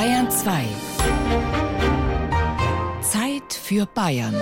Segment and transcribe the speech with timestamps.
[0.00, 0.64] Bayern 2.
[3.02, 4.34] Zeit für Bayern.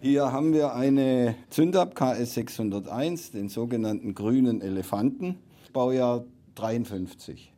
[0.00, 5.38] Hier haben wir eine Zündab KS 601, den sogenannten grünen Elefanten,
[5.74, 6.24] Baujahr
[6.54, 7.52] 53.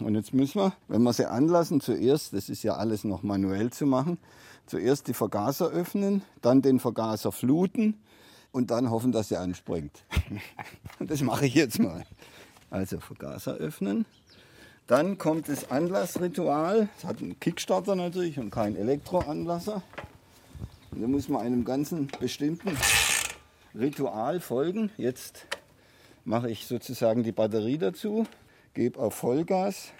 [0.00, 3.70] Und jetzt müssen wir, wenn wir sie anlassen, zuerst, das ist ja alles noch manuell
[3.70, 4.18] zu machen,
[4.66, 8.00] zuerst die Vergaser öffnen, dann den Vergaser fluten
[8.52, 10.04] und dann hoffen, dass sie anspringt.
[11.00, 12.04] das mache ich jetzt mal.
[12.70, 14.06] Also Vergaser öffnen.
[14.86, 16.88] Dann kommt das Anlassritual.
[16.96, 19.82] Es hat einen Kickstarter natürlich und keinen Elektroanlasser.
[20.92, 22.76] Und da muss man einem ganzen bestimmten
[23.74, 24.90] Ritual folgen.
[24.96, 25.46] Jetzt
[26.24, 28.26] mache ich sozusagen die Batterie dazu
[28.76, 29.90] gebe auf Vollgas.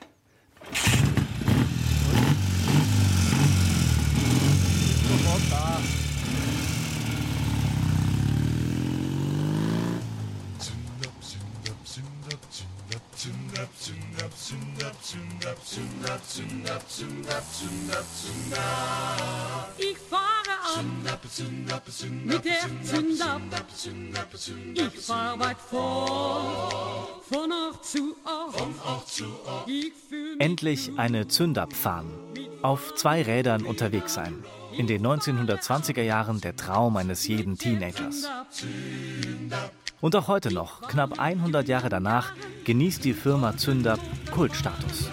[19.79, 21.03] Ich fahre an
[22.25, 23.41] mit der Zündab.
[24.75, 29.71] Ich fahr weit vor, von Ort zu Ort.
[30.41, 32.11] Endlich eine Zündab fahren.
[32.62, 34.43] Auf zwei Rädern unterwegs sein.
[34.73, 38.29] In den 1920er Jahren der Traum eines jeden Teenagers.
[40.00, 42.33] Und auch heute noch, knapp 100 Jahre danach,
[42.64, 43.98] genießt die Firma Zündab
[44.30, 45.08] Kultstatus.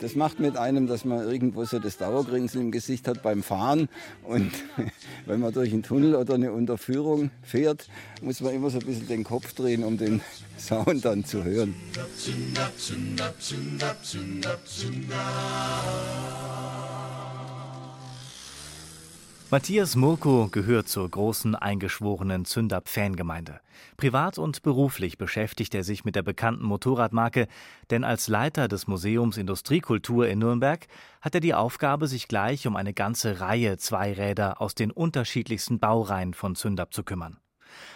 [0.00, 3.88] Das macht mit einem, dass man irgendwo so das Dauergrinsen im Gesicht hat beim Fahren.
[4.22, 4.52] Und
[5.26, 7.88] wenn man durch einen Tunnel oder eine Unterführung fährt,
[8.20, 10.20] muss man immer so ein bisschen den Kopf drehen, um den
[10.58, 11.74] Sound dann zu hören.
[12.18, 15.14] Zündab, zündab, zündab, zündab, zündab.
[19.54, 23.60] Matthias Murko gehört zur großen eingeschworenen Zündab-Fangemeinde.
[23.96, 27.46] Privat und beruflich beschäftigt er sich mit der bekannten Motorradmarke,
[27.88, 30.88] denn als Leiter des Museums Industriekultur in Nürnberg
[31.20, 36.34] hat er die Aufgabe, sich gleich um eine ganze Reihe Zweiräder aus den unterschiedlichsten Baureihen
[36.34, 37.38] von Zündab zu kümmern.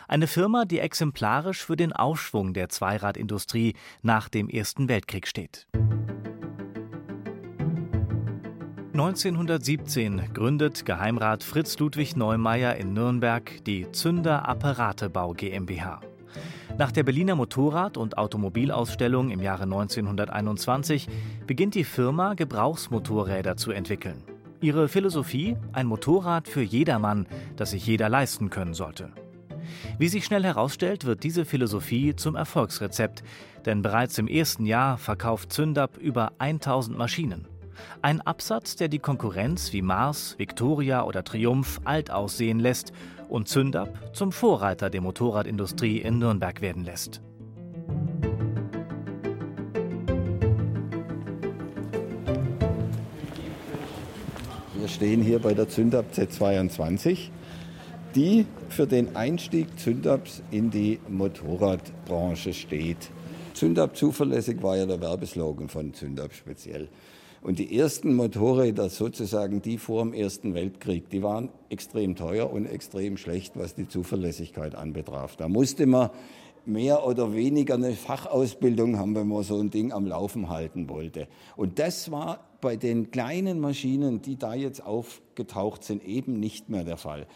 [0.06, 5.66] Eine Firma, die exemplarisch für den Aufschwung der Zweiradindustrie nach dem Ersten Weltkrieg steht.
[8.98, 16.00] 1917 gründet Geheimrat Fritz Ludwig Neumeier in Nürnberg die Zünder Apparatebau GmbH.
[16.78, 21.06] Nach der Berliner Motorrad- und Automobilausstellung im Jahre 1921
[21.46, 24.24] beginnt die Firma Gebrauchsmotorräder zu entwickeln.
[24.60, 29.12] Ihre Philosophie ein Motorrad für jedermann, das sich jeder leisten können sollte.
[30.00, 33.22] Wie sich schnell herausstellt, wird diese Philosophie zum Erfolgsrezept,
[33.64, 37.46] denn bereits im ersten Jahr verkauft Zündab über 1000 Maschinen.
[38.02, 42.92] Ein Absatz, der die Konkurrenz wie Mars, Victoria oder Triumph alt aussehen lässt
[43.28, 47.20] und Zündab zum Vorreiter der Motorradindustrie in Nürnberg werden lässt.
[54.78, 57.30] Wir stehen hier bei der Zündab Z22,
[58.14, 63.10] die für den Einstieg Zündabs in die Motorradbranche steht.
[63.54, 66.88] Zündab zuverlässig war ja der Werbeslogan von Zündab speziell.
[67.48, 72.66] Und die ersten Motorräder, sozusagen die vor dem Ersten Weltkrieg, die waren extrem teuer und
[72.66, 75.34] extrem schlecht, was die Zuverlässigkeit anbetraf.
[75.36, 76.10] Da musste man
[76.66, 81.26] mehr oder weniger eine Fachausbildung haben, wenn man so ein Ding am Laufen halten wollte.
[81.56, 86.84] Und das war bei den kleinen Maschinen, die da jetzt aufgetaucht sind, eben nicht mehr
[86.84, 87.26] der Fall.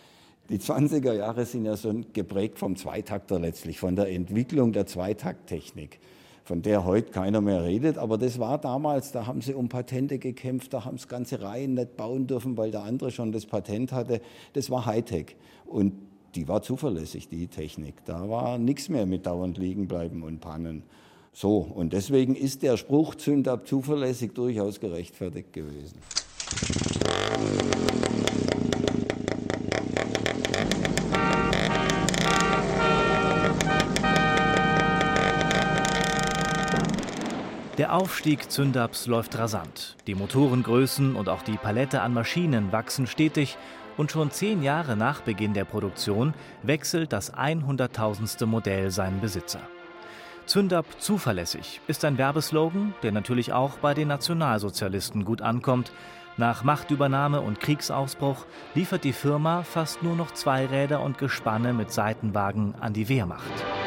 [0.50, 6.00] Die 20er Jahre sind ja so geprägt vom Zweitakter letztlich, von der Entwicklung der Zweitakttechnik
[6.44, 7.98] von der heute keiner mehr redet.
[7.98, 11.75] Aber das war damals, da haben sie um Patente gekämpft, da haben sie ganze Reihen
[11.75, 14.20] nicht bauen dürfen, weil der andere schon das Patent hatte.
[14.53, 15.36] Das war Hightech.
[15.66, 15.94] Und
[16.34, 18.04] die war zuverlässig, die Technik.
[18.04, 20.82] Da war nichts mehr mit dauernd liegen bleiben und Pannen.
[21.32, 25.98] So, und deswegen ist der Spruch Zündab zuverlässig durchaus gerechtfertigt gewesen.
[37.78, 39.97] Der Aufstieg Zündabs läuft rasant.
[40.07, 43.57] Die Motorengrößen und auch die Palette an Maschinen wachsen stetig
[43.97, 48.45] und schon zehn Jahre nach Beginn der Produktion wechselt das 100.000.
[48.45, 49.60] Modell seinen Besitzer.
[50.45, 55.92] Zündab zuverlässig ist ein Werbeslogan, der natürlich auch bei den Nationalsozialisten gut ankommt.
[56.36, 58.45] Nach Machtübernahme und Kriegsausbruch
[58.75, 63.81] liefert die Firma fast nur noch Zweiräder und Gespanne mit Seitenwagen an die Wehrmacht.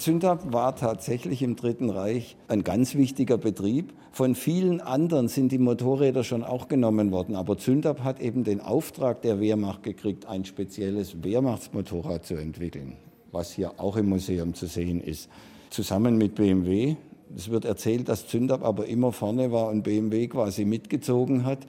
[0.00, 3.92] Zündab war tatsächlich im Dritten Reich ein ganz wichtiger Betrieb.
[4.12, 7.36] Von vielen anderen sind die Motorräder schon auch genommen worden.
[7.36, 12.96] Aber Zündab hat eben den Auftrag der Wehrmacht gekriegt, ein spezielles Wehrmachtsmotorrad zu entwickeln,
[13.30, 15.28] was hier auch im Museum zu sehen ist.
[15.68, 16.96] Zusammen mit BMW.
[17.36, 21.66] Es wird erzählt, dass Zündab aber immer vorne war und BMW quasi mitgezogen hat.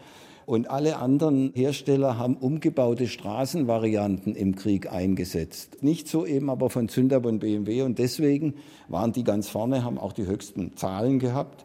[0.51, 5.81] Und alle anderen Hersteller haben umgebaute Straßenvarianten im Krieg eingesetzt.
[5.81, 7.83] Nicht so eben aber von Zündab und BMW.
[7.83, 8.55] Und deswegen
[8.89, 11.63] waren die ganz vorne, haben auch die höchsten Zahlen gehabt,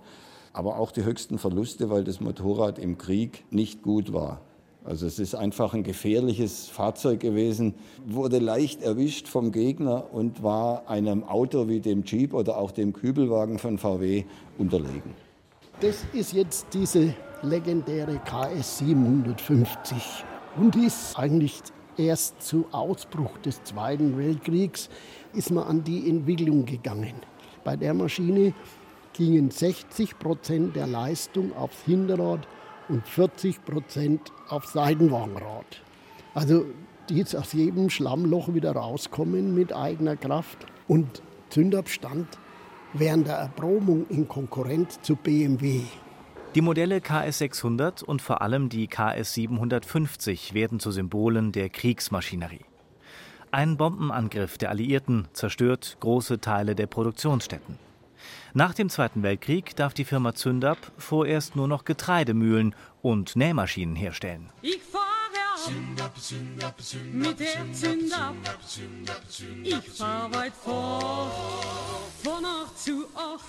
[0.52, 4.40] aber auch die höchsten Verluste, weil das Motorrad im Krieg nicht gut war.
[4.84, 7.74] Also es ist einfach ein gefährliches Fahrzeug gewesen,
[8.06, 12.92] wurde leicht erwischt vom Gegner und war einem Auto wie dem Jeep oder auch dem
[12.92, 14.26] Kübelwagen von VW
[14.58, 15.25] unterlegen.
[15.80, 17.12] Das ist jetzt diese
[17.42, 20.24] legendäre KS 750
[20.56, 21.60] und ist eigentlich
[21.98, 24.88] erst zu Ausbruch des Zweiten Weltkriegs
[25.34, 27.12] ist man an die Entwicklung gegangen.
[27.62, 28.54] Bei der Maschine
[29.12, 32.48] gingen 60 Prozent der Leistung aufs Hinterrad
[32.88, 35.82] und 40 Prozent aufs Seitenwagenrad.
[36.32, 36.64] Also
[37.10, 40.64] die jetzt aus jedem Schlammloch wieder rauskommen mit eigener Kraft.
[40.88, 41.20] Und
[41.50, 42.28] Zündabstand
[42.98, 45.82] während der Erprobung in Konkurrenz zu BMW.
[46.54, 52.64] Die Modelle KS 600 und vor allem die KS 750 werden zu Symbolen der Kriegsmaschinerie.
[53.50, 57.78] Ein Bombenangriff der Alliierten zerstört große Teile der Produktionsstätten.
[58.54, 64.50] Nach dem Zweiten Weltkrieg darf die Firma Zündab vorerst nur noch Getreidemühlen und Nähmaschinen herstellen.
[64.62, 64.80] Ich
[67.12, 68.34] mit der Zündab.
[69.62, 71.32] Ich fahr weit fort,
[72.22, 73.42] von Ort zu Ort.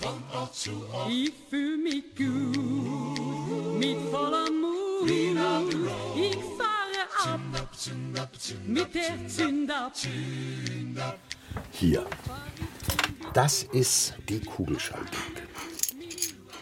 [1.08, 5.10] Ich fühl mich gut, mit voller Mut.
[5.10, 7.40] Ich fahre ab
[8.66, 9.92] mit der Zündab.
[11.72, 12.06] Hier.
[13.34, 15.22] Das ist die Kugelschaltung.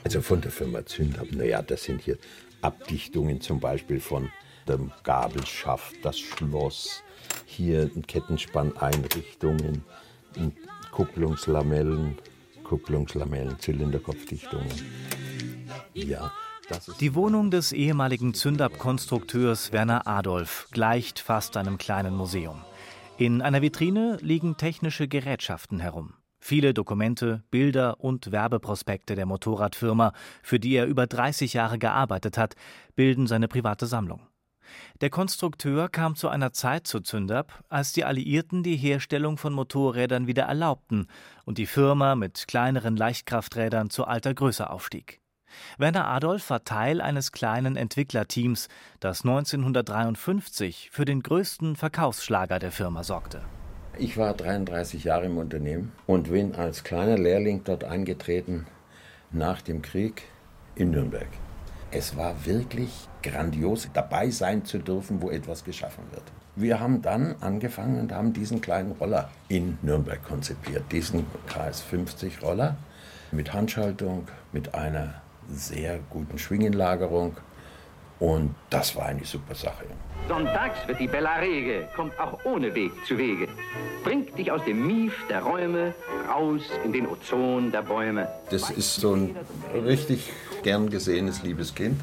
[0.05, 1.27] Also von der Firma Zündab.
[1.33, 2.19] Naja, das sind hier
[2.61, 4.31] Abdichtungen zum Beispiel von
[4.69, 7.03] dem Gabelschaft, das Schloss,
[7.45, 9.85] hier Kettenspanneinrichtungen,
[10.91, 12.19] Kupplungslamellen,
[12.65, 14.73] Kupplungslamellen, Zylinderkopfdichtungen.
[15.95, 16.33] Ja,
[17.01, 22.65] Die Wohnung des ehemaligen Zündab-Konstrukteurs Werner Adolf gleicht fast einem kleinen Museum.
[23.19, 26.15] In einer Vitrine liegen technische Gerätschaften herum.
[26.39, 30.13] Viele Dokumente, Bilder und Werbeprospekte der Motorradfirma,
[30.43, 32.57] für die er über 30 Jahre gearbeitet hat,
[32.95, 34.21] bilden seine private Sammlung.
[35.01, 40.27] Der Konstrukteur kam zu einer Zeit zu Zündab, als die Alliierten die Herstellung von Motorrädern
[40.27, 41.07] wieder erlaubten
[41.45, 45.21] und die Firma mit kleineren Leichtkrafträdern zu alter Größe aufstieg.
[45.79, 48.69] Werner Adolf war Teil eines kleinen Entwicklerteams,
[49.01, 53.43] das 1953 für den größten Verkaufsschlager der Firma sorgte.
[53.99, 58.67] Ich war 33 Jahre im Unternehmen und bin als kleiner Lehrling dort eingetreten
[59.31, 60.25] nach dem Krieg
[60.75, 61.29] in Nürnberg.
[61.91, 66.23] Es war wirklich grandios, dabei sein zu dürfen, wo etwas geschaffen wird.
[66.55, 72.77] Wir haben dann angefangen und haben diesen kleinen Roller in Nürnberg konzipiert, diesen KS50 Roller
[73.33, 75.15] mit Handschaltung, mit einer
[75.49, 77.37] sehr guten Schwingenlagerung
[78.19, 79.85] und das war eine super Sache.
[80.29, 83.49] Sonntags wird die Bella rege, kommt auch ohne Weg zu Wege.
[84.03, 85.95] Bringt dich aus dem Mief der Räume
[86.29, 88.27] raus in den Ozon der Bäume.
[88.51, 89.37] Das ist so ein
[89.85, 90.33] richtig
[90.63, 92.01] gern gesehenes liebes Kind.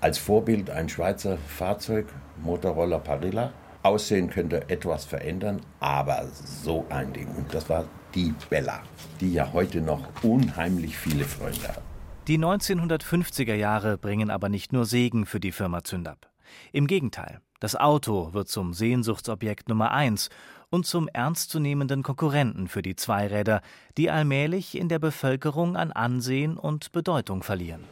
[0.00, 2.06] Als Vorbild ein Schweizer Fahrzeug,
[2.42, 3.52] Motorroller Parilla.
[3.82, 7.28] Aussehen könnte etwas verändern, aber so ein Ding.
[7.36, 7.84] Und das war
[8.14, 8.80] die Bella,
[9.20, 11.82] die ja heute noch unheimlich viele Freunde hat.
[12.28, 16.28] Die 1950er Jahre bringen aber nicht nur Segen für die Firma Zündab.
[16.72, 20.28] Im Gegenteil, das Auto wird zum Sehnsuchtsobjekt Nummer eins
[20.68, 23.62] und zum ernstzunehmenden Konkurrenten für die Zweiräder,
[23.96, 27.84] die allmählich in der Bevölkerung an Ansehen und Bedeutung verlieren.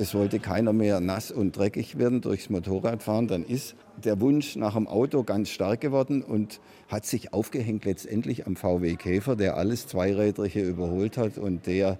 [0.00, 3.28] Es wollte keiner mehr nass und dreckig werden durchs Motorradfahren.
[3.28, 8.46] Dann ist der Wunsch nach dem Auto ganz stark geworden und hat sich aufgehängt letztendlich
[8.46, 11.98] am VW Käfer, der alles Zweirädrige überholt hat und der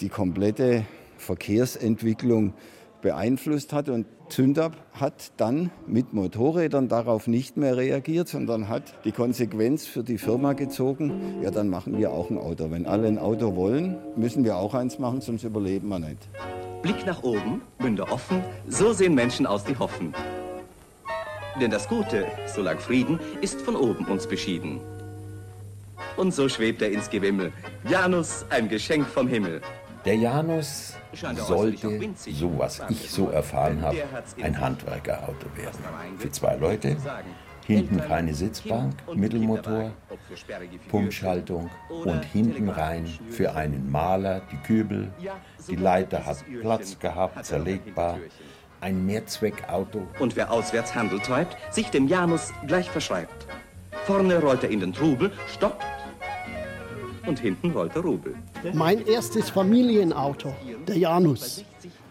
[0.00, 0.86] die komplette
[1.18, 2.52] Verkehrsentwicklung
[3.00, 3.88] beeinflusst hat.
[3.90, 10.02] Und Zündab hat dann mit Motorrädern darauf nicht mehr reagiert, sondern hat die Konsequenz für
[10.02, 11.12] die Firma gezogen.
[11.42, 12.72] Ja, dann machen wir auch ein Auto.
[12.72, 16.28] Wenn alle ein Auto wollen, müssen wir auch eins machen, sonst überleben wir nicht.
[16.86, 20.14] Blick nach oben, Münde offen, so sehen Menschen aus, die hoffen.
[21.60, 24.80] Denn das Gute, solang Frieden, ist von oben uns beschieden.
[26.16, 27.52] Und so schwebt er ins Gewimmel.
[27.88, 29.62] Janus, ein Geschenk vom Himmel.
[30.04, 30.94] Der Janus
[31.34, 34.04] sollte, so was ich so erfahren habe,
[34.40, 35.78] ein Handwerkerauto werden.
[36.18, 36.96] Für zwei Leute,
[37.66, 39.90] Hinten keine Sitzbank, Mittelmotor,
[40.88, 45.08] Pumpschaltung und hinten rein für einen Maler die Kübel.
[45.68, 48.18] Die Leiter hat Platz gehabt, zerlegbar.
[48.80, 50.06] Ein Mehrzweckauto.
[50.20, 53.48] Und wer auswärts Handel treibt, sich dem Janus gleich verschreibt.
[54.04, 55.84] Vorne rollt er in den Trubel, stoppt
[57.26, 58.36] und hinten rollt der Rubel.
[58.74, 60.54] Mein erstes Familienauto,
[60.86, 61.64] der Janus.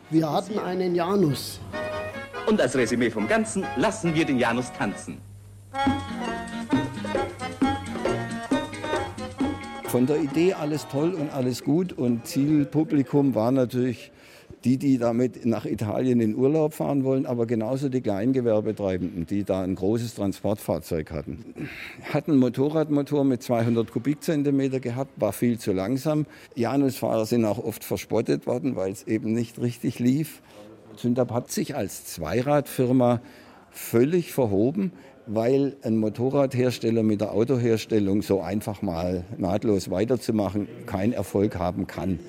[0.09, 1.61] Wir hatten einen Janus.
[2.45, 5.17] Und als Resümee vom Ganzen lassen wir den Janus tanzen.
[9.95, 14.11] Von der Idee alles toll und alles gut und Zielpublikum war natürlich
[14.65, 19.61] die, die damit nach Italien in Urlaub fahren wollen, aber genauso die Kleingewerbetreibenden, die da
[19.61, 21.45] ein großes Transportfahrzeug hatten.
[22.11, 26.25] Hatten einen Motorradmotor mit 200 Kubikzentimeter gehabt, war viel zu langsam.
[26.55, 30.41] Janusfahrer sind auch oft verspottet worden, weil es eben nicht richtig lief.
[30.97, 33.21] Zündab hat sich als Zweiradfirma
[33.69, 34.91] völlig verhoben,
[35.27, 42.19] weil ein Motorradhersteller mit der Autoherstellung so einfach mal nahtlos weiterzumachen keinen Erfolg haben kann.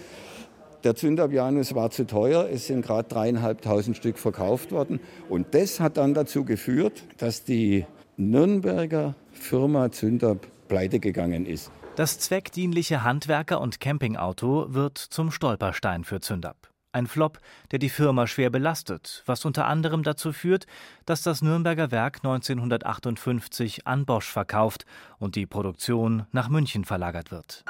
[0.84, 5.00] Der Zündabianus war zu teuer, es sind gerade dreieinhalbtausend Stück verkauft worden.
[5.28, 7.84] Und das hat dann dazu geführt, dass die
[8.16, 11.70] Nürnberger Firma Zündab pleite gegangen ist.
[11.96, 16.56] Das zweckdienliche Handwerker- und Campingauto wird zum Stolperstein für Zündab.
[16.96, 17.40] Ein Flop,
[17.72, 20.66] der die Firma schwer belastet, was unter anderem dazu führt,
[21.04, 24.86] dass das Nürnberger Werk 1958 an Bosch verkauft
[25.18, 27.66] und die Produktion nach München verlagert wird.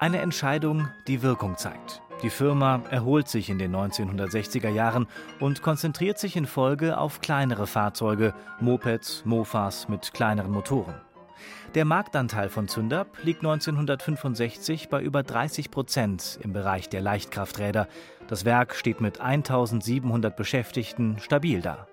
[0.00, 2.01] Eine Entscheidung, die Wirkung zeigt.
[2.22, 5.08] Die Firma erholt sich in den 1960er Jahren
[5.40, 10.94] und konzentriert sich in Folge auf kleinere Fahrzeuge, Mopeds, Mofas mit kleineren Motoren.
[11.74, 17.88] Der Marktanteil von Zündab liegt 1965 bei über 30 Prozent im Bereich der Leichtkrafträder.
[18.28, 21.88] Das Werk steht mit 1700 Beschäftigten stabil da.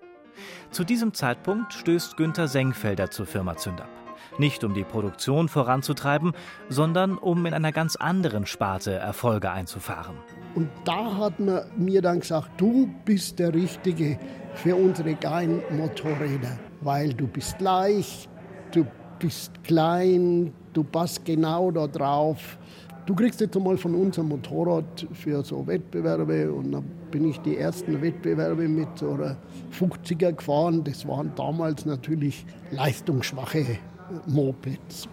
[0.69, 3.89] Zu diesem Zeitpunkt stößt Günther Senkfelder zur Firma Zündab.
[4.39, 6.31] Nicht um die Produktion voranzutreiben,
[6.69, 10.15] sondern um in einer ganz anderen Sparte Erfolge einzufahren.
[10.55, 14.17] Und da hat man mir dann gesagt, du bist der Richtige
[14.53, 18.29] für unsere geilen Motorräder, weil du bist leicht,
[18.71, 18.85] du
[19.19, 22.57] bist klein, du passt genau da drauf.
[23.05, 27.41] Du kriegst jetzt einmal von uns ein Motorrad für so Wettbewerbe und dann bin ich
[27.41, 29.35] die ersten Wettbewerbe mit so einer
[29.77, 30.81] 50er gefahren.
[30.85, 33.79] Das waren damals natürlich leistungsschwache
[34.27, 35.07] Mopeds.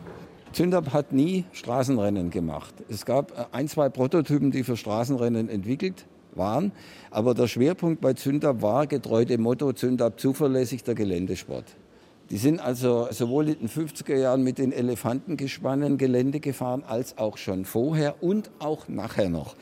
[0.53, 2.75] Zündab hat nie Straßenrennen gemacht.
[2.89, 6.73] Es gab äh, ein, zwei Prototypen, die für Straßenrennen entwickelt waren.
[7.11, 11.65] Aber der Schwerpunkt bei Zündab war getreu dem Motto Zündab zuverlässig der Geländesport.
[12.31, 17.37] Die sind also sowohl in den 50er Jahren mit den Elefantengespannen Gelände gefahren, als auch
[17.37, 19.55] schon vorher und auch nachher noch.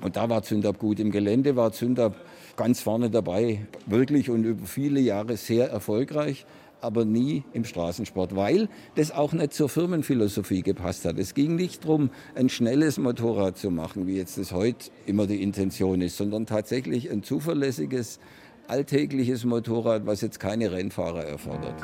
[0.00, 1.00] Und da war Zündab gut.
[1.00, 2.14] Im Gelände war Zündab
[2.56, 6.46] ganz vorne dabei, wirklich und über viele Jahre sehr erfolgreich
[6.84, 11.18] aber nie im Straßensport, weil das auch nicht zur Firmenphilosophie gepasst hat.
[11.18, 15.42] Es ging nicht darum, ein schnelles Motorrad zu machen, wie jetzt das heute immer die
[15.42, 18.20] Intention ist, sondern tatsächlich ein zuverlässiges,
[18.68, 21.82] alltägliches Motorrad, was jetzt keine Rennfahrer erfordert.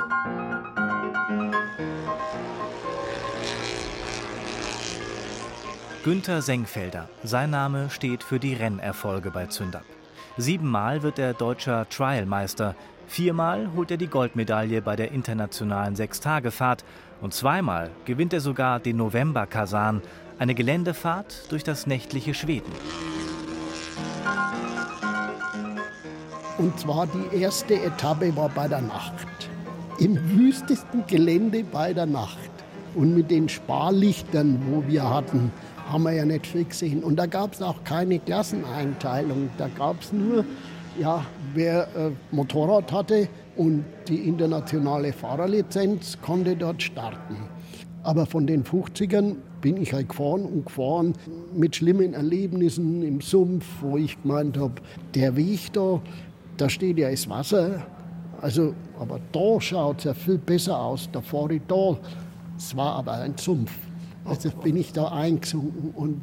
[6.02, 7.10] Günther Senkfelder.
[7.24, 9.84] Sein Name steht für die Rennerfolge bei Zündab.
[10.38, 12.74] Siebenmal wird er deutscher Trialmeister,
[13.10, 16.84] Viermal holt er die Goldmedaille bei der internationalen Sechstagefahrt
[17.20, 20.00] und zweimal gewinnt er sogar den November-Kasan,
[20.38, 22.70] eine Geländefahrt durch das nächtliche Schweden.
[26.58, 29.26] Und zwar die erste Etappe war bei der Nacht.
[29.98, 32.38] Im wüstesten Gelände bei der Nacht.
[32.94, 35.50] Und mit den Sparlichtern, wo wir hatten,
[35.90, 37.02] haben wir ja nicht viel gesehen.
[37.02, 39.50] Und da gab es auch keine Klasseneinteilung.
[39.58, 40.44] Da gab es nur
[40.98, 47.36] ja, wer äh, Motorrad hatte und die internationale Fahrerlizenz, konnte dort starten.
[48.02, 51.14] Aber von den 50ern bin ich halt gefahren und gefahren
[51.54, 54.74] mit schlimmen Erlebnissen im Sumpf, wo ich gemeint habe,
[55.14, 56.00] der Weg da,
[56.56, 57.86] da steht ja das Wasser.
[58.40, 61.98] Also, aber da schaut es ja viel besser aus, da fahre ich da.
[62.56, 63.72] Es war aber ein Sumpf.
[64.30, 66.20] Also bin ich da eingesunken und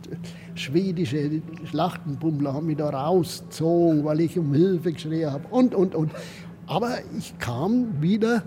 [0.55, 6.13] schwedische Schlachtenbummler haben mich da rausgezogen, weil ich um Hilfe geschrien habe und, und, und.
[6.67, 8.43] Aber ich kam wieder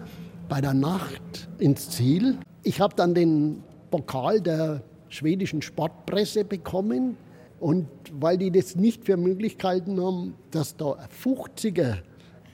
[0.48, 2.38] bei der Nacht ins Ziel.
[2.62, 7.18] Ich habe dann den Pokal der schwedischen Sportpresse bekommen.
[7.58, 11.98] Und weil die das nicht für möglich gehalten haben, dass da ein 50er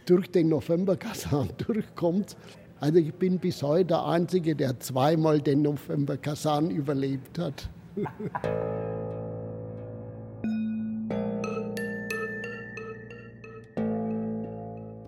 [0.07, 2.37] durch den Novemberkasan durchkommt,
[2.79, 7.71] also ich bin bis heute der Einzige, der zweimal den November Kasan überlebt hat.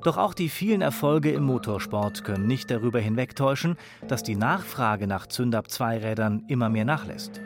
[0.04, 5.26] Doch auch die vielen Erfolge im Motorsport können nicht darüber hinwegtäuschen, dass die Nachfrage nach
[5.26, 7.42] Zündab-Zweirädern immer mehr nachlässt.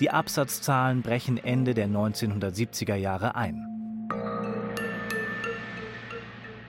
[0.00, 3.75] Die Absatzzahlen brechen Ende der 1970er Jahre ein.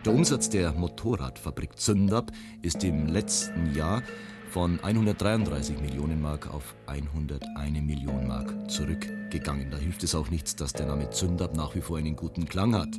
[0.07, 4.01] Der Umsatz der Motorradfabrik Zündab ist im letzten Jahr
[4.49, 9.69] von 133 Millionen Mark auf 101 Million Mark zurückgegangen.
[9.69, 12.73] Da hilft es auch nichts, dass der Name Zündab nach wie vor einen guten Klang
[12.73, 12.95] hat.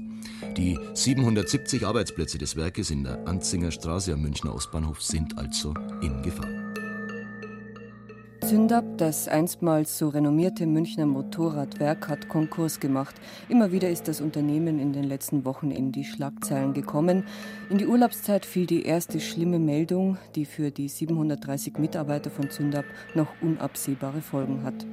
[0.59, 5.73] Die 770 Arbeitsplätze des Werkes in der Anzinger Straße am Münchner Ostbahnhof sind also
[6.03, 6.58] in Gefahr.
[8.49, 13.14] Zündab, das einstmals so renommierte Münchner Motorradwerk, hat Konkurs gemacht.
[13.50, 17.25] Immer wieder ist das Unternehmen in den letzten Wochen in die Schlagzeilen gekommen.
[17.69, 22.87] In die Urlaubszeit fiel die erste schlimme Meldung, die für die 730 Mitarbeiter von Zündab
[23.14, 24.87] noch unabsehbare Folgen hat.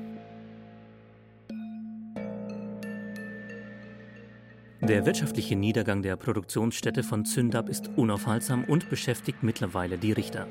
[4.87, 10.45] Der wirtschaftliche Niedergang der Produktionsstätte von Zündab ist unaufhaltsam und beschäftigt mittlerweile die Richter.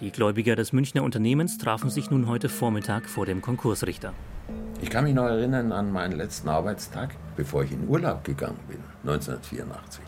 [0.00, 4.14] Die Gläubiger des Münchner Unternehmens trafen sich nun heute Vormittag vor dem Konkursrichter.
[4.80, 8.78] Ich kann mich noch erinnern an meinen letzten Arbeitstag, bevor ich in Urlaub gegangen bin,
[9.02, 10.02] 1984.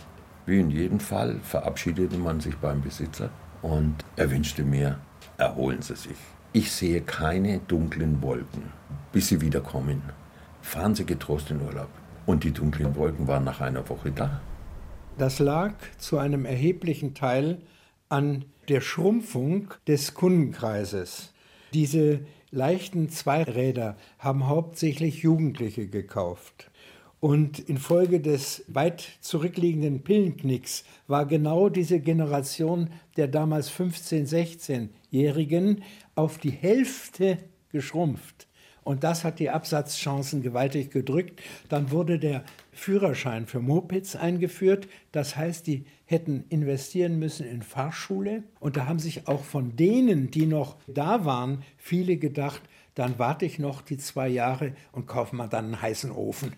[0.47, 3.29] Wie in jedem Fall verabschiedete man sich beim Besitzer
[3.61, 4.99] und er wünschte mir,
[5.37, 6.17] erholen Sie sich.
[6.55, 8.73] Ich sehe keine dunklen Wolken,
[9.13, 10.01] bis Sie wiederkommen.
[10.63, 11.91] Fahren Sie getrost in Urlaub.
[12.27, 14.41] Und die dunklen Wolken waren nach einer Woche da.
[15.17, 17.63] Das lag zu einem erheblichen Teil
[18.09, 21.33] an der Schrumpfung des Kundenkreises.
[21.73, 26.71] Diese leichten Zweiräder haben hauptsächlich Jugendliche gekauft.
[27.21, 35.83] Und infolge des weit zurückliegenden Pillenknicks war genau diese Generation der damals 15-, 16-Jährigen
[36.15, 37.39] auf die Hälfte
[37.71, 38.47] geschrumpft.
[38.87, 41.43] Und das hat die Absatzchancen gewaltig gedrückt.
[41.69, 44.87] Dann wurde der Führerschein für Mopeds eingeführt.
[45.11, 48.45] Das heißt, die hätten investieren müssen in Fahrschule.
[48.61, 52.63] Und da haben sich auch von denen, die noch da waren, viele gedacht,
[52.95, 56.53] dann warte ich noch die zwei Jahre und kaufe mal dann einen heißen Ofen.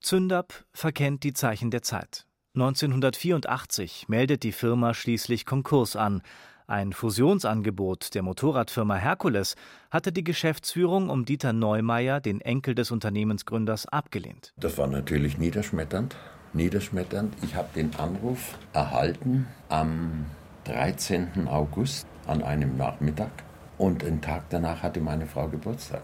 [0.00, 2.24] Zündab verkennt die Zeichen der Zeit.
[2.54, 6.22] 1984 meldet die Firma schließlich Konkurs an,
[6.68, 9.56] ein Fusionsangebot der Motorradfirma Herkules
[9.90, 14.52] hatte die Geschäftsführung um Dieter Neumeier, den Enkel des Unternehmensgründers, abgelehnt.
[14.58, 16.14] Das war natürlich niederschmetternd.
[16.52, 17.34] Niederschmetternd.
[17.42, 20.26] Ich habe den Anruf erhalten am
[20.64, 21.48] 13.
[21.48, 23.30] August an einem Nachmittag
[23.78, 26.02] und einen Tag danach hatte meine Frau Geburtstag.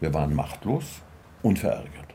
[0.00, 1.02] Wir waren machtlos
[1.42, 2.07] und verärgert.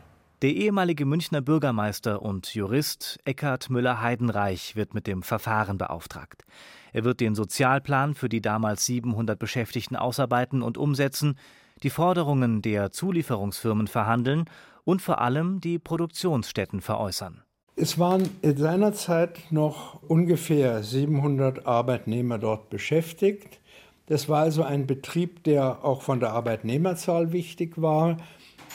[0.44, 6.44] Der ehemalige Münchner Bürgermeister und Jurist Eckhard Müller-Heidenreich wird mit dem Verfahren beauftragt.
[6.92, 11.38] Er wird den Sozialplan für die damals 700 Beschäftigten ausarbeiten und umsetzen,
[11.82, 14.44] die Forderungen der Zulieferungsfirmen verhandeln
[14.84, 17.42] und vor allem die Produktionsstätten veräußern.
[17.78, 23.62] Es waren seinerzeit noch ungefähr 700 Arbeitnehmer dort beschäftigt.
[24.08, 28.18] Das war also ein Betrieb, der auch von der Arbeitnehmerzahl wichtig war.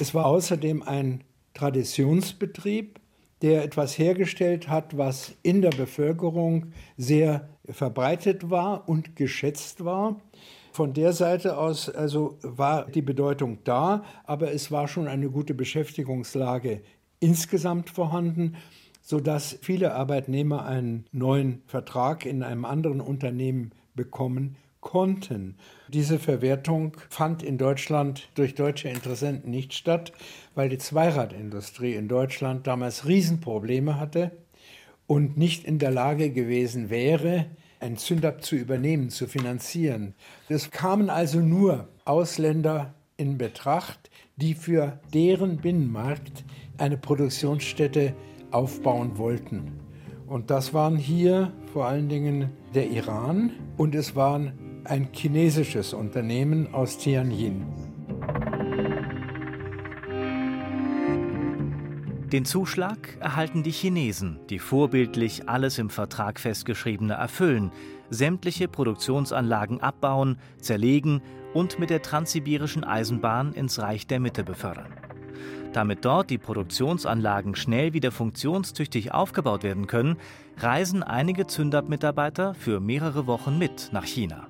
[0.00, 1.24] Es war außerdem ein
[1.58, 3.00] Traditionsbetrieb,
[3.42, 10.20] der etwas hergestellt hat, was in der Bevölkerung sehr verbreitet war und geschätzt war.
[10.72, 15.54] Von der Seite aus also war die Bedeutung da, aber es war schon eine gute
[15.54, 16.82] Beschäftigungslage
[17.18, 18.54] insgesamt vorhanden,
[19.02, 24.56] sodass viele Arbeitnehmer einen neuen Vertrag in einem anderen Unternehmen bekommen
[24.88, 25.56] konnten.
[25.88, 30.12] Diese Verwertung fand in Deutschland durch deutsche Interessenten nicht statt,
[30.54, 34.30] weil die Zweiradindustrie in Deutschland damals Riesenprobleme hatte
[35.06, 37.44] und nicht in der Lage gewesen wäre,
[37.80, 40.14] ein Zündab zu übernehmen, zu finanzieren.
[40.48, 46.44] Es kamen also nur Ausländer in Betracht, die für deren Binnenmarkt
[46.78, 48.14] eine Produktionsstätte
[48.52, 49.80] aufbauen wollten.
[50.26, 56.72] Und das waren hier vor allen Dingen der Iran und es waren ein chinesisches Unternehmen
[56.72, 57.66] aus Tianjin.
[62.32, 67.70] Den Zuschlag erhalten die Chinesen, die vorbildlich alles im Vertrag festgeschriebene erfüllen,
[68.10, 71.22] sämtliche Produktionsanlagen abbauen, zerlegen
[71.54, 74.92] und mit der transsibirischen Eisenbahn ins Reich der Mitte befördern.
[75.72, 80.16] Damit dort die Produktionsanlagen schnell wieder funktionstüchtig aufgebaut werden können,
[80.58, 84.47] reisen einige Zündab-Mitarbeiter für mehrere Wochen mit nach China.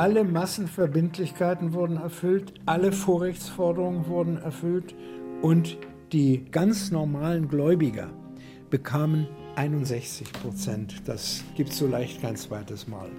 [0.00, 4.94] Alle Massenverbindlichkeiten wurden erfüllt, alle Vorrechtsforderungen wurden erfüllt
[5.42, 5.76] und
[6.10, 8.08] die ganz normalen Gläubiger
[8.70, 11.02] bekamen 61 Prozent.
[11.06, 13.10] Das gibt es so leicht kein zweites Mal.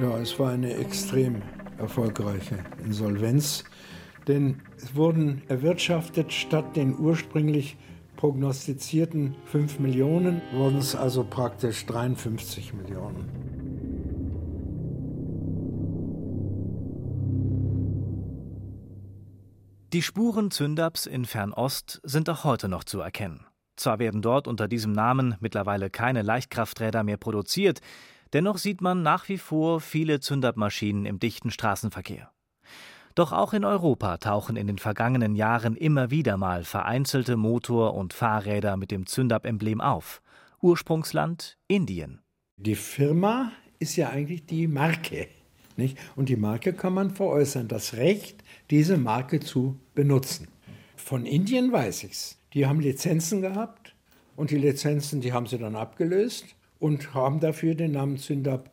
[0.00, 1.42] Ja, es war eine extrem
[1.76, 3.64] erfolgreiche Insolvenz.
[4.26, 7.76] denn es wurden erwirtschaftet statt den ursprünglich
[8.16, 13.43] prognostizierten 5 Millionen, wurden es also praktisch 53 Millionen.
[19.94, 23.46] Die Spuren Zündaps in Fernost sind auch heute noch zu erkennen.
[23.76, 27.80] Zwar werden dort unter diesem Namen mittlerweile keine Leichtkrafträder mehr produziert,
[28.32, 32.32] dennoch sieht man nach wie vor viele Zündab-Maschinen im dichten Straßenverkehr.
[33.14, 38.14] Doch auch in Europa tauchen in den vergangenen Jahren immer wieder mal vereinzelte Motor- und
[38.14, 40.22] Fahrräder mit dem Zündab-Emblem auf.
[40.60, 42.20] Ursprungsland Indien.
[42.56, 45.28] Die Firma ist ja eigentlich die Marke.
[45.76, 45.98] Nicht?
[46.16, 50.48] Und die Marke kann man veräußern, das Recht, diese Marke zu benutzen.
[50.96, 52.38] Von Indien weiß ich es.
[52.54, 53.94] Die haben Lizenzen gehabt
[54.36, 56.44] und die Lizenzen, die haben sie dann abgelöst
[56.78, 58.70] und haben dafür den Namen Zündab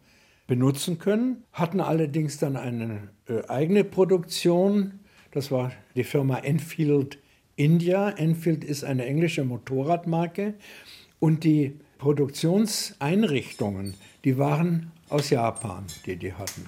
[0.48, 5.00] benutzen können, hatten allerdings dann eine äh, eigene Produktion.
[5.32, 7.20] Das war die Firma Enfield
[7.56, 8.10] India.
[8.10, 10.56] Enfield ist eine englische Motorradmarke
[11.20, 13.94] und die Produktionseinrichtungen,
[14.26, 16.68] die waren aus Japan, die die hatten.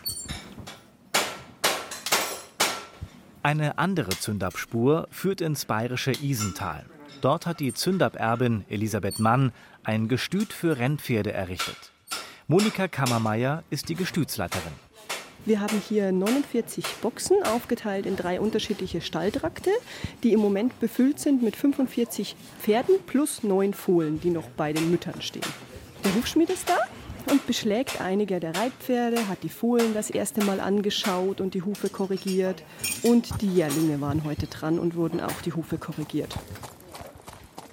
[3.42, 6.86] Eine andere Zündabspur führt ins bayerische Isental.
[7.22, 9.52] Dort hat die Zündab-Erbin Elisabeth Mann
[9.84, 11.92] ein Gestüt für Rennpferde errichtet.
[12.48, 14.74] Monika Kammermeier ist die Gestütsleiterin.
[15.46, 19.72] Wir haben hier 49 Boxen aufgeteilt in drei unterschiedliche Stalltrakte,
[20.24, 24.90] die im Moment befüllt sind mit 45 Pferden plus neun Fohlen, die noch bei den
[24.90, 25.44] Müttern stehen.
[26.06, 26.78] Der Hufschmied ist da
[27.30, 31.90] und beschlägt einige der Reitpferde, hat die Fohlen das erste Mal angeschaut und die Hufe
[31.90, 32.64] korrigiert.
[33.04, 36.36] Und die Jährlinge waren heute dran und wurden auch die Hufe korrigiert.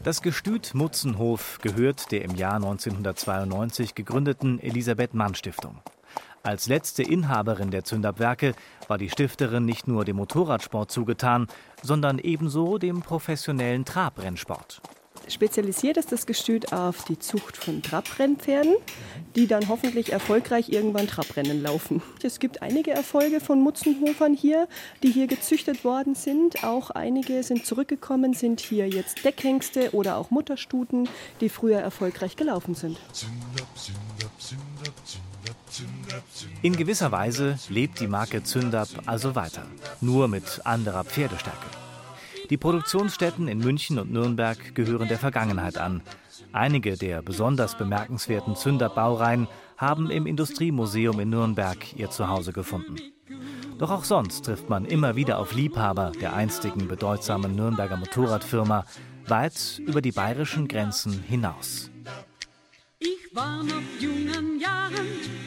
[0.03, 5.83] Das Gestüt Mutzenhof gehört der im Jahr 1992 gegründeten Elisabeth Mann Stiftung.
[6.43, 8.55] Als letzte Inhaberin der Zündabwerke
[8.89, 11.49] war die Stifterin nicht nur dem Motorradsport zugetan,
[11.83, 14.81] sondern ebenso dem professionellen Trabrennsport.
[15.31, 18.75] Spezialisiert ist das Gestüt auf die Zucht von Trabrennpferden,
[19.37, 22.03] die dann hoffentlich erfolgreich irgendwann Trabrennen laufen.
[22.23, 24.69] Es gibt einige Erfolge von Mutzenhofern hier,
[25.03, 26.65] die hier gezüchtet worden sind.
[26.65, 31.09] Auch einige sind zurückgekommen, sind hier jetzt Deckhengste oder auch Mutterstuten,
[31.41, 32.99] die früher erfolgreich gelaufen sind.
[36.63, 39.67] In gewisser Weise lebt die Marke Zündab also weiter,
[40.01, 41.67] nur mit anderer Pferdestärke.
[42.51, 46.03] Die Produktionsstätten in München und Nürnberg gehören der Vergangenheit an.
[46.53, 52.97] Einige der besonders bemerkenswerten Zünderbaureihen haben im Industriemuseum in Nürnberg ihr Zuhause gefunden.
[53.79, 58.85] Doch auch sonst trifft man immer wieder auf Liebhaber der einstigen bedeutsamen Nürnberger Motorradfirma,
[59.29, 61.89] weit über die bayerischen Grenzen hinaus.
[62.99, 65.07] Ich war noch jungen Jahren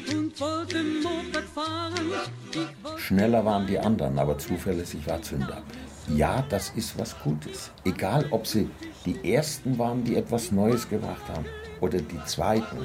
[0.10, 2.98] und wollte Moped fahren.
[2.98, 5.64] Schneller waren die anderen, aber zuverlässig war Zündab
[6.10, 7.72] ja, das ist was Gutes.
[7.86, 8.70] Egal, ob sie
[9.06, 11.46] die Ersten waren, die etwas Neues gebracht haben,
[11.82, 12.78] oder die Zweiten.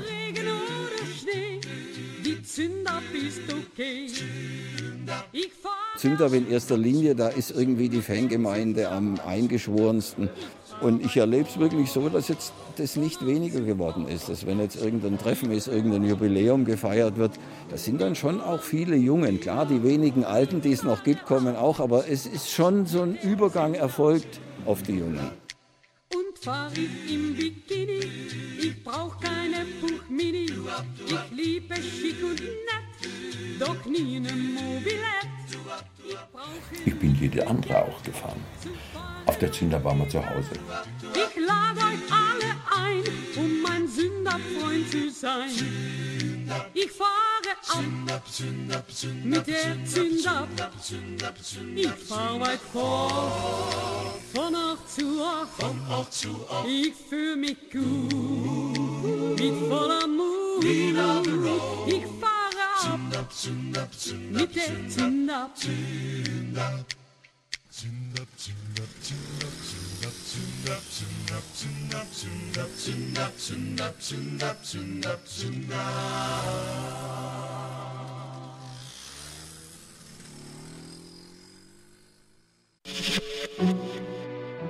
[5.96, 10.30] Zündab in erster Linie, da ist irgendwie die Fangemeinde am eingeschworensten.
[10.80, 14.28] Und ich erlebe es wirklich so, dass jetzt das nicht weniger geworden ist.
[14.28, 17.32] Dass wenn jetzt irgendein Treffen ist, irgendein Jubiläum gefeiert wird,
[17.68, 19.40] das sind dann schon auch viele Jungen.
[19.40, 23.02] Klar, die wenigen Alten, die es noch gibt, kommen auch, aber es ist schon so
[23.02, 25.30] ein Übergang erfolgt auf die Jungen.
[26.14, 28.00] Und fahr ich im Bikini,
[28.60, 35.28] ich brauch keine Puchmini, ich liebe schick und nett, doch nie ne Mobilett.
[36.86, 38.40] Ich bin jede andere auch gefahren.
[39.40, 39.52] Der
[39.98, 40.50] wir zu Hause.
[41.14, 43.04] Ich lade euch alle ein,
[43.36, 45.50] um mein Sünderfreund zu sein.
[46.74, 47.84] Ich fahre ab
[49.22, 50.48] mit der Zünder.
[51.76, 56.26] Ich fahr weit vor, von Ort zu Ort.
[56.66, 60.64] Ich fühl mich gut, mit voller Mut.
[60.64, 63.00] Ich fahre ab
[64.32, 65.50] mit der Zünder.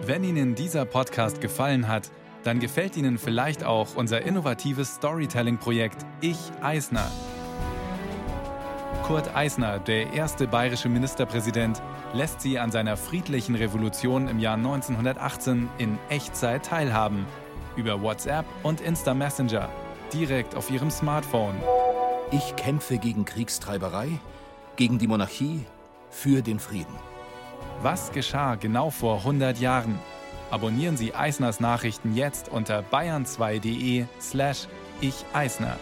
[0.05, 2.11] Wenn Ihnen dieser Podcast gefallen hat,
[2.45, 7.11] dann gefällt Ihnen vielleicht auch unser innovatives Storytelling-Projekt Ich Eisner.
[9.09, 11.81] Kurt Eisner, der erste bayerische Ministerpräsident,
[12.13, 17.25] lässt sie an seiner friedlichen Revolution im Jahr 1918 in Echtzeit teilhaben.
[17.75, 19.71] Über WhatsApp und Insta Messenger,
[20.13, 21.55] direkt auf ihrem Smartphone.
[22.33, 24.11] Ich kämpfe gegen Kriegstreiberei,
[24.77, 25.65] gegen die Monarchie,
[26.11, 26.95] für den Frieden.
[27.81, 29.99] Was geschah genau vor 100 Jahren?
[30.51, 34.69] Abonnieren Sie Eisners Nachrichten jetzt unter bayern2.de slash
[35.01, 35.79] ich Eisner.